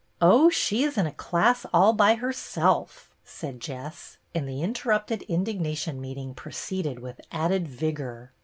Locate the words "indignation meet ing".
5.27-6.33